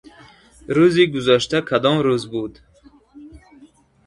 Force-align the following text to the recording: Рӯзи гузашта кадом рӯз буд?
Рӯзи 0.75 1.05
гузашта 1.13 1.59
кадом 1.69 1.97
рӯз 2.05 2.23
буд? 2.31 2.53